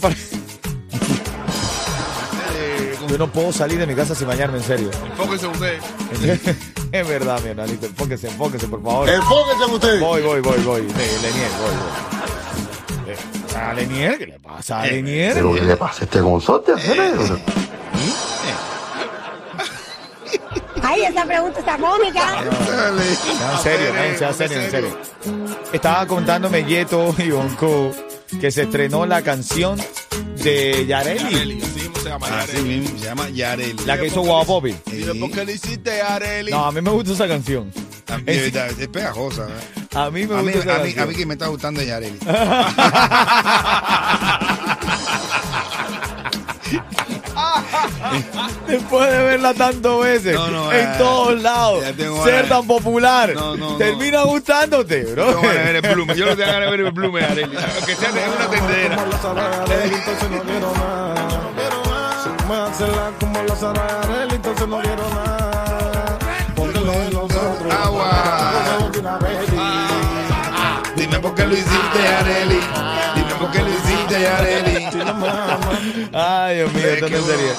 Yo 3.10 3.18
no 3.18 3.32
puedo 3.32 3.52
salir 3.52 3.80
de 3.80 3.88
mi 3.88 3.96
casa 3.96 4.16
sin 4.16 4.28
bañarme, 4.28 4.58
en 4.58 4.64
serio. 4.64 4.90
Enfóquese 5.12 5.48
usted. 5.48 5.80
es 6.92 7.08
verdad, 7.08 7.42
mi 7.42 7.50
hermanito. 7.50 7.86
Enfóquese, 7.86 8.28
enfóquese, 8.28 8.68
por 8.68 8.82
favor. 8.84 9.10
Enfóquense 9.10 9.64
en 9.64 9.72
ustedes. 9.72 10.00
Voy, 10.00 10.22
voy, 10.22 10.42
voy, 10.42 10.60
voy. 10.64 10.82
Eh, 10.82 11.18
Lenier, 11.22 11.50
voy, 11.60 11.76
voy. 13.06 13.14
Eh, 13.14 13.58
¿A 13.58 13.74
Lenier? 13.74 14.18
¿Qué 14.18 14.28
le 14.28 14.40
pasa 14.40 14.82
a 14.82 14.86
Lenier? 14.88 15.34
Pero 15.34 15.54
¿qué 15.54 15.62
le 15.62 15.78
pasa 15.78 16.02
a 16.02 16.04
este 16.06 16.20
consorte? 16.20 16.78
cerebro? 16.80 17.40
Ay, 20.86 21.02
esa 21.04 21.26
pregunta 21.26 21.60
está 21.60 21.78
cómica. 21.78 22.44
No, 22.44 22.92
en 22.92 23.64
serio, 23.64 23.94
no, 23.94 24.18
sea 24.18 24.34
serio, 24.34 24.60
en 24.60 24.72
serio. 24.72 24.98
Estaba 25.72 26.06
contándome 26.06 26.66
Yeto 26.66 27.16
y 27.18 27.32
Bonco 27.32 27.92
que 28.40 28.52
se 28.52 28.64
estrenó 28.64 29.06
la 29.06 29.22
canción 29.22 29.80
de 30.44 30.86
Yareli, 30.86 31.62
se 32.04 32.10
llama 32.10 32.28
Así 32.28 32.52
Yareli. 32.54 32.80
mismo, 32.80 33.00
se 33.00 33.06
llama 33.06 33.30
Yareli. 33.30 33.76
la 33.86 33.98
que 33.98 34.08
hizo 34.08 34.22
Guava 34.22 34.46
Popi. 34.46 34.76
Dime 34.92 35.16
por 35.16 35.32
qué 35.32 35.46
le 35.46 35.54
hiciste 35.54 35.98
Yareli. 35.98 36.52
No, 36.52 36.66
a 36.66 36.72
mí 36.72 36.82
me 36.82 36.92
gusta 36.92 37.14
esa 37.14 37.28
canción. 37.28 37.72
De 38.26 38.38
verdad, 38.42 38.70
es 38.80 38.88
pegajosa. 38.90 39.48
¿eh? 39.48 39.86
A 39.96 40.10
mí 40.12 40.28
me 40.28 40.36
A 40.36 40.42
gusta 40.42 40.58
mí, 40.58 40.64
esa 40.64 40.76
a, 40.76 40.78
mí, 40.80 40.94
canción. 40.94 41.04
a 41.04 41.06
mí 41.08 41.16
que 41.16 41.26
me 41.26 41.34
está 41.34 41.48
gustando 41.48 41.82
es 41.82 41.88
Yareli. 41.88 42.20
Después 48.68 49.12
de 49.12 49.18
verla 49.24 49.54
tantas 49.54 50.00
veces, 50.00 50.36
No, 50.36 50.50
no, 50.50 50.72
en 50.72 50.88
eh, 50.90 50.96
todos 50.98 51.42
lados, 51.42 51.82
ya 51.84 51.94
tengo 51.94 52.24
ser 52.24 52.34
ganas. 52.34 52.50
tan 52.50 52.68
popular, 52.68 53.34
No, 53.34 53.56
no, 53.58 53.72
no. 53.72 53.78
termina 53.78 54.24
gustándote, 54.24 55.04
bro. 55.06 55.26
Tengo 55.28 55.42
ganas 55.42 55.56
de 55.58 55.64
ver 55.74 55.76
el 55.76 55.82
plume. 55.94 56.16
Yo 56.16 56.26
no 56.26 56.36
tengo 56.38 56.52
ganas 56.52 56.72
de 56.72 56.78
ver 56.78 56.86
el 56.88 56.94
plume, 56.94 57.22
Yareli. 57.22 57.56
Aunque 57.78 57.96
sea 57.96 58.12
de 58.12 58.22
una 58.30 58.48
tendedera. 62.54 63.12
Agua. 67.84 68.12
Dime 70.96 71.20
por 71.20 71.36
qué 71.36 71.46
lo 71.46 71.54
hiciste, 71.54 72.00
Yareli. 72.04 72.60
Dime 73.16 73.34
por 73.40 73.52
qué 73.52 73.60
lo 73.60 73.70
hiciste, 73.70 74.22
Yareli. 74.22 74.88
Ay, 76.14 76.56
Dios 76.58 76.74
mío, 76.74 76.88
Es 76.88 76.94
esto 76.94 77.10
no 77.10 77.22
sería. 77.24 77.54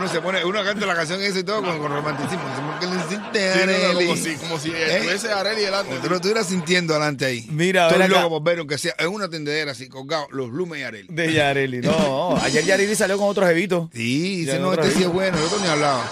Uno 0.00 0.08
se 0.08 0.20
pone, 0.20 0.44
uno 0.44 0.64
canta 0.64 0.86
la 0.86 0.94
canción 0.94 1.20
esa 1.22 1.38
y 1.38 1.44
todo 1.44 1.62
con, 1.62 1.78
con 1.78 1.92
romanticismo. 1.92 2.40
Por 2.70 2.78
qué 2.80 2.86
lo 2.86 2.94
hiciste, 2.96 3.52
Sí, 3.52 3.58
no, 3.60 3.66
no, 3.66 3.78
Yareli. 3.78 4.06
como 4.06 4.16
si, 4.16 4.34
como 4.36 4.58
si 4.58 4.70
¿Eh? 4.70 4.96
estuviese 4.96 5.28
Yareli 5.28 5.60
delante. 5.62 5.88
Como 5.90 6.00
tú 6.02 6.08
lo 6.08 6.14
estuvieras 6.16 6.46
sintiendo 6.46 6.94
adelante 6.94 7.26
ahí. 7.26 7.46
Mira, 7.50 7.88
Estoy 7.88 8.02
acá. 8.02 8.22
loco 8.22 8.30
por 8.30 8.42
ver, 8.42 8.58
aunque 8.60 8.78
sea 8.78 8.94
en 8.98 9.08
una 9.08 9.28
tendedera 9.28 9.72
así, 9.72 9.88
colgado, 9.88 10.26
los 10.30 10.50
Blumes 10.50 10.78
y 10.78 10.82
Yareli. 10.82 11.08
De 11.10 11.32
Yareli, 11.32 11.80
no. 11.82 12.36
Ayer 12.42 12.64
Yareli 12.64 12.94
salió 12.96 13.18
con 13.18 13.28
otro 13.28 13.46
jevito. 13.46 13.90
Sí, 13.92 14.44
dice, 14.44 14.58
no, 14.58 14.72
este 14.72 14.90
sí 14.90 15.02
es 15.02 15.08
bueno, 15.12 15.36
otro 15.44 15.58
ni 15.60 15.66
hablaba. 15.68 16.02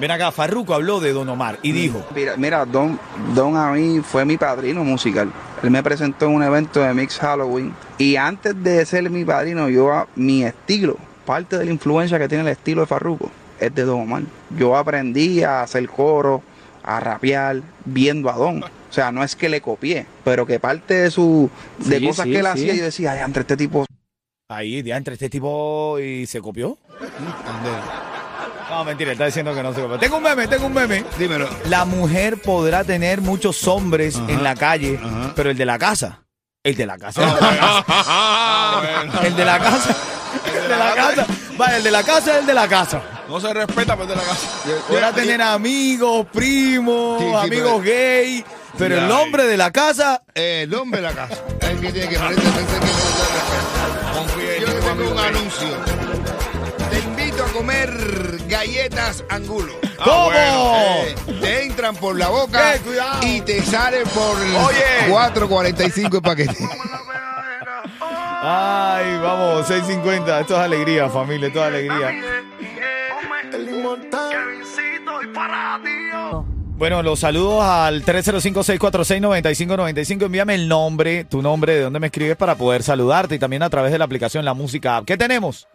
Ven 0.00 0.10
acá, 0.10 0.32
Farruko 0.32 0.74
habló 0.74 0.98
de 0.98 1.12
Don 1.12 1.28
Omar 1.28 1.58
y 1.62 1.70
dijo, 1.70 2.04
Mira, 2.14 2.36
mira 2.36 2.64
Don, 2.64 2.98
Don 3.34 3.56
a 3.56 3.70
mí 3.70 4.00
fue 4.00 4.24
mi 4.24 4.36
padrino 4.36 4.82
musical. 4.82 5.30
Él 5.62 5.70
me 5.70 5.80
presentó 5.82 6.26
en 6.26 6.32
un 6.34 6.42
evento 6.42 6.80
de 6.80 6.92
Mix 6.92 7.18
Halloween. 7.18 7.72
Y 7.98 8.16
antes 8.16 8.60
de 8.64 8.84
ser 8.84 9.08
mi 9.10 9.24
padrino, 9.24 9.68
yo 9.68 9.92
a- 9.92 10.08
mi 10.16 10.42
estilo, 10.44 10.96
parte 11.24 11.58
de 11.58 11.64
la 11.64 11.70
influencia 11.70 12.18
que 12.18 12.28
tiene 12.28 12.42
el 12.44 12.48
estilo 12.50 12.82
de 12.82 12.86
Farruko, 12.86 13.30
es 13.60 13.74
de 13.74 13.84
Don 13.84 14.00
Omar. 14.00 14.22
Yo 14.56 14.76
aprendí 14.76 15.42
a 15.42 15.62
hacer 15.62 15.88
coro, 15.88 16.42
a 16.84 17.00
rapear, 17.00 17.60
viendo 17.84 18.28
a 18.30 18.34
Don. 18.34 18.62
O 18.62 18.94
sea, 18.94 19.10
no 19.12 19.24
es 19.24 19.34
que 19.36 19.48
le 19.48 19.60
copié, 19.60 20.06
pero 20.24 20.44
que 20.46 20.60
parte 20.60 20.94
de 20.94 21.10
su 21.10 21.48
de 21.78 21.98
Sí, 21.98 22.06
cosas 22.06 22.24
sí, 22.26 22.32
que 22.32 22.38
él 22.38 22.44
sí. 22.44 22.50
hacía, 22.50 22.74
yo 22.74 22.84
decía, 22.84 23.12
ay, 23.12 23.20
entre 23.24 23.40
este 23.42 23.56
tipo 23.56 23.86
ahí, 24.50 24.82
ya 24.82 24.96
entre 24.98 25.14
este 25.14 25.30
tipo 25.30 25.98
y 25.98 26.26
se 26.26 26.40
copió. 26.42 26.76
No, 28.70 28.84
mentira, 28.84 29.12
está 29.12 29.26
diciendo 29.26 29.54
que 29.54 29.62
no 29.62 29.72
se 29.74 29.80
copió. 29.80 29.98
Tengo 29.98 30.16
un 30.16 30.22
meme, 30.22 30.46
tengo 30.48 30.66
un 30.66 30.72
meme. 30.74 31.04
Dímelo. 31.18 31.48
La 31.68 31.84
mujer 31.84 32.40
podrá 32.40 32.84
tener 32.84 33.20
muchos 33.20 33.66
hombres 33.68 34.16
Ajá, 34.16 34.32
en 34.32 34.42
la 34.42 34.54
calle, 34.54 34.98
ajá. 35.02 35.32
pero 35.36 35.50
el 35.50 35.56
de 35.58 35.64
la 35.66 35.78
casa, 35.78 36.22
el 36.64 36.76
de 36.76 36.86
la 36.86 36.96
casa, 36.98 37.22
Ah, 37.88 38.82
el 39.24 39.36
de 39.36 39.44
la 39.44 39.58
casa, 39.58 39.90
el 39.90 40.11
de 40.72 40.78
la 40.78 40.94
casa, 40.94 41.26
vale, 41.56 41.76
el 41.76 41.82
de 41.84 41.90
la 41.90 42.02
casa 42.02 42.32
es 42.32 42.38
el 42.40 42.46
de 42.46 42.54
la 42.54 42.68
casa. 42.68 43.02
No 43.28 43.40
se 43.40 43.52
respeta, 43.54 43.96
pues 43.96 44.08
de 44.08 44.16
la 44.16 44.22
casa. 44.22 44.46
Podrá 44.88 45.12
tener 45.12 45.40
amigos, 45.40 46.26
primos, 46.32 47.18
Sí, 47.20 47.26
sí, 47.28 47.34
amigos 47.34 47.80
pero- 47.82 47.96
gay, 47.96 48.44
pero 48.76 48.94
el 48.98 49.08
Ya, 49.08 49.18
hombre 49.18 49.44
de 49.44 49.56
la 49.56 49.70
casa, 49.70 50.22
Eh, 50.34 50.62
el 50.64 50.74
hombre 50.74 51.00
de 51.00 51.06
la 51.08 51.14
casa. 51.14 51.42
El 51.60 51.80
que 51.80 51.92
tiene 51.92 52.08
que 52.08 52.16
que 52.16 52.20
Yo 54.60 54.66
tengo 54.66 54.80
tengo 54.94 55.10
un 55.12 55.18
anuncio. 55.18 55.68
Te 56.90 56.98
invito 56.98 57.44
a 57.44 57.48
comer 57.48 58.38
galletas 58.48 59.24
angulo. 59.30 59.72
¿Cómo? 60.04 60.30
Eh, 60.34 61.14
te 61.40 61.62
entran 61.64 61.94
por 61.96 62.18
la 62.18 62.28
boca 62.28 62.74
Eh, 62.74 62.80
cuidado. 62.80 63.20
y 63.26 63.40
te 63.40 63.62
salen 63.64 64.04
por 64.08 64.38
el 64.40 64.56
Oye. 64.56 65.08
4.45 65.10 66.16
el 66.16 66.22
paquete. 66.22 66.56
Ay, 68.44 69.18
vamos, 69.22 69.70
6.50. 69.70 70.40
Esto 70.40 70.54
es 70.54 70.60
alegría, 70.60 71.08
familia, 71.08 71.46
esto 71.46 71.60
es 71.60 71.64
alegría. 71.64 72.10
Bueno, 76.76 77.04
los 77.04 77.20
saludos 77.20 77.62
al 77.62 78.04
305-646-9595. 78.04 80.26
Envíame 80.26 80.56
el 80.56 80.66
nombre, 80.66 81.24
tu 81.24 81.40
nombre, 81.40 81.76
de 81.76 81.82
dónde 81.82 82.00
me 82.00 82.08
escribes 82.08 82.36
para 82.36 82.56
poder 82.56 82.82
saludarte 82.82 83.36
y 83.36 83.38
también 83.38 83.62
a 83.62 83.70
través 83.70 83.92
de 83.92 83.98
la 83.98 84.06
aplicación 84.06 84.44
La 84.44 84.54
Música 84.54 84.96
App. 84.96 85.04
¿Qué 85.04 85.16
tenemos? 85.16 85.68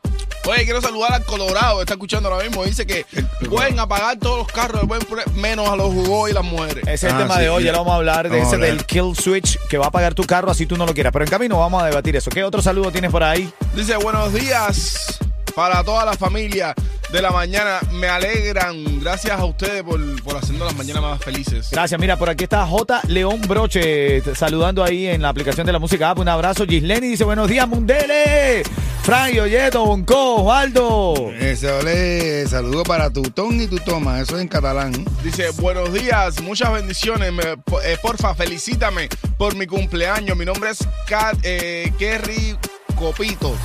Oye, 0.47 0.63
quiero 0.63 0.81
saludar 0.81 1.13
al 1.13 1.25
Colorado, 1.25 1.81
está 1.81 1.93
escuchando 1.95 2.29
ahora 2.29 2.43
mismo. 2.47 2.63
Dice 2.63 2.85
que 2.87 3.05
pueden 3.49 3.77
apagar 3.79 4.17
todos 4.17 4.39
los 4.39 4.47
carros 4.47 4.79
del 4.79 4.87
buen 4.87 5.01
pre- 5.01 5.29
menos 5.33 5.67
a 5.67 5.75
los 5.75 5.87
jugos 5.93 6.29
y 6.29 6.33
las 6.33 6.43
mujeres. 6.43 6.83
Ese 6.87 6.93
es 6.93 7.03
el 7.03 7.11
Ah, 7.11 7.17
tema 7.19 7.35
sí, 7.35 7.41
de 7.41 7.49
hoy. 7.49 7.63
Ya 7.63 7.67
ya. 7.67 7.71
lo 7.73 7.77
vamos 7.79 7.93
a 7.93 7.95
hablar 7.97 8.29
de 8.29 8.37
ese 8.41 8.55
hablar. 8.55 8.69
del 8.71 8.85
kill 8.85 9.13
switch 9.15 9.59
que 9.69 9.77
va 9.77 9.87
a 9.87 9.91
pagar 9.91 10.13
tu 10.13 10.23
carro 10.23 10.49
así 10.49 10.65
tú 10.65 10.77
no 10.77 10.85
lo 10.85 10.93
quieras. 10.93 11.11
Pero 11.13 11.25
en 11.25 11.31
camino 11.31 11.59
vamos 11.59 11.83
a 11.83 11.85
debatir 11.87 12.15
eso. 12.15 12.29
¿Qué 12.29 12.43
otro 12.43 12.61
saludo 12.61 12.91
tienes 12.91 13.11
por 13.11 13.23
ahí? 13.23 13.51
Dice, 13.75 13.97
buenos 13.97 14.33
días 14.33 15.19
para 15.55 15.83
toda 15.83 16.05
la 16.05 16.13
familia 16.13 16.73
de 17.11 17.21
la 17.21 17.31
mañana. 17.31 17.79
Me 17.93 18.07
alegran. 18.07 18.99
Gracias 19.01 19.37
a 19.39 19.43
ustedes 19.45 19.83
por, 19.83 19.99
por 20.23 20.37
hacernos 20.37 20.65
las 20.67 20.75
mañanas 20.75 21.01
más 21.01 21.19
felices. 21.23 21.69
Gracias. 21.71 21.99
Mira, 21.99 22.15
por 22.17 22.29
aquí 22.29 22.43
está 22.45 22.65
J. 22.65 23.01
León 23.07 23.41
Broche 23.47 24.21
t- 24.21 24.35
saludando 24.35 24.83
ahí 24.83 25.07
en 25.07 25.21
la 25.21 25.29
aplicación 25.29 25.65
de 25.65 25.73
la 25.73 25.79
música 25.79 26.09
app. 26.11 26.19
Un 26.19 26.29
abrazo. 26.29 26.65
Gisleni 26.65 27.07
dice 27.09 27.23
buenos 27.25 27.47
días, 27.49 27.67
Mundele. 27.67 28.63
Fray, 29.07 29.39
Oyeto, 29.39 29.85
Bonco, 29.85 30.35
Osvaldo. 30.43 31.31
Ese 31.39 31.71
ole, 31.71 32.45
saludo 32.45 32.83
para 32.83 33.09
tu 33.09 33.21
ton 33.21 33.61
y 33.61 33.65
tu 33.65 33.77
toma. 33.79 34.19
Eso 34.19 34.35
es 34.35 34.41
en 34.41 34.49
catalán. 34.49 34.91
Dice, 35.23 35.49
buenos 35.51 35.93
días, 35.93 36.41
muchas 36.41 36.73
bendiciones. 36.73 37.31
Me- 37.31 37.43
eh, 37.85 37.97
porfa, 38.01 38.35
felicítame 38.35 39.07
por 39.37 39.55
mi 39.55 39.65
cumpleaños. 39.65 40.35
Mi 40.35 40.43
nombre 40.43 40.71
es 40.71 40.79
Kat, 41.07 41.37
eh, 41.43 41.93
Kerry 41.97 42.57
Copito. 42.99 43.55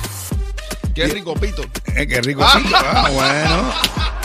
Kerry 0.95 1.21
Copito. 1.21 1.63
Eh, 1.93 2.07
qué 2.07 2.21
rico. 2.21 2.41
Ah, 2.45 3.09
bueno. 3.11 3.73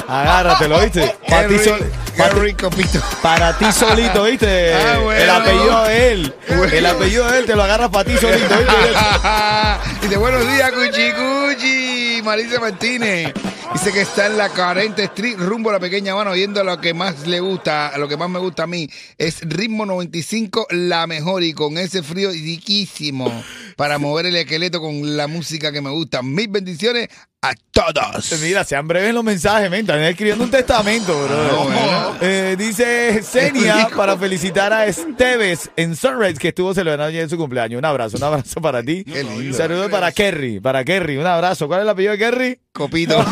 Agárratelo, 0.08 0.80
¿viste? 0.80 1.14
Para 1.28 1.46
ti, 1.48 1.54
Qué, 1.56 1.64
sol- 1.64 1.78
ri- 1.80 2.16
pa' 2.16 2.28
qué 2.28 2.34
ti- 2.34 2.40
rico, 2.40 2.70
pito. 2.70 3.00
para 3.22 3.56
ti 3.58 3.66
solito, 3.72 4.24
¿viste? 4.24 4.72
Ah, 4.74 4.98
bueno. 5.02 5.22
El 5.22 5.30
apellido 5.30 5.84
de 5.84 6.12
él. 6.12 6.34
El 6.72 6.86
apellido 6.86 7.30
de 7.30 7.38
él 7.40 7.44
te 7.46 7.54
lo 7.54 7.62
agarras 7.62 7.90
para 7.90 8.04
ti 8.10 8.16
solito, 8.16 8.48
¿viste? 8.58 10.02
Dice, 10.02 10.16
buenos 10.16 10.46
días, 10.50 10.72
Cuchi 10.72 11.12
Cuchi. 11.12 12.22
Marisa 12.24 12.58
Martínez. 12.60 13.32
Dice 13.72 13.92
que 13.92 14.00
está 14.00 14.26
en 14.26 14.38
la 14.38 14.48
40 14.48 15.02
Street, 15.04 15.36
rumbo 15.38 15.68
a 15.70 15.74
la 15.74 15.78
pequeña 15.80 16.14
mano, 16.14 16.30
oyendo 16.30 16.64
lo 16.64 16.80
que 16.80 16.94
más 16.94 17.26
le 17.26 17.38
gusta, 17.40 17.92
lo 17.98 18.08
que 18.08 18.16
más 18.16 18.30
me 18.30 18.38
gusta 18.38 18.62
a 18.62 18.66
mí. 18.66 18.88
Es 19.18 19.40
ritmo 19.42 19.84
95, 19.84 20.66
la 20.70 21.06
mejor, 21.06 21.42
y 21.42 21.52
con 21.52 21.76
ese 21.76 22.02
frío 22.02 22.30
riquísimo. 22.30 23.44
Para 23.78 23.96
mover 23.98 24.26
el 24.26 24.34
esqueleto 24.34 24.80
con 24.80 25.16
la 25.16 25.28
música 25.28 25.70
que 25.70 25.80
me 25.80 25.90
gusta. 25.90 26.20
Mis 26.20 26.50
bendiciones 26.50 27.08
a 27.40 27.52
todos. 27.70 28.36
Mira, 28.42 28.64
sean 28.64 28.88
breves 28.88 29.14
los 29.14 29.22
mensajes, 29.22 29.70
men. 29.70 29.82
Están 29.82 30.00
escribiendo 30.00 30.42
un 30.42 30.50
testamento, 30.50 31.12
bro. 31.16 31.36
Ah, 31.36 31.62
bueno. 31.62 32.16
Eh, 32.20 32.56
dice 32.58 33.22
Senia 33.22 33.88
para 33.96 34.16
felicitar 34.16 34.72
a 34.72 34.86
Esteves 34.86 35.70
en 35.76 35.94
Sunrise 35.94 36.40
que 36.40 36.48
estuvo 36.48 36.74
celebrando 36.74 37.04
ayer 37.10 37.30
su 37.30 37.36
cumpleaños. 37.36 37.78
Un 37.78 37.84
abrazo, 37.84 38.16
un 38.16 38.24
abrazo 38.24 38.60
para 38.60 38.82
ti. 38.82 39.04
Qué 39.04 39.22
lindo. 39.22 39.46
Un 39.46 39.54
saludo 39.54 39.88
para 39.88 40.10
Kerry, 40.10 40.58
para 40.58 40.84
Kerry. 40.84 41.16
Un 41.16 41.26
abrazo. 41.28 41.68
¿Cuál 41.68 41.78
es 41.78 41.84
el 41.84 41.90
apellido 41.90 42.12
de 42.14 42.18
Kerry? 42.18 42.60
Copito. 42.72 43.16
Me 43.16 43.24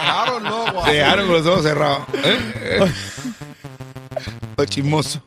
dejaron 0.00 0.44
loco. 0.44 0.82
Dejaron 0.86 1.26
con 1.26 1.34
los 1.34 1.46
ojos 1.46 1.62
cerrados. 1.62 2.06
¿Eh? 2.24 2.78
Los 4.56 4.66
chismosos. 4.68 5.20